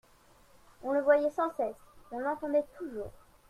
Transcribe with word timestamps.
On 0.81 0.93
le 0.93 1.01
voyait 1.03 1.29
sans 1.29 1.51
cesse, 1.57 1.75
on 2.11 2.17
l'entendait 2.17 2.65
toujours. 2.79 3.11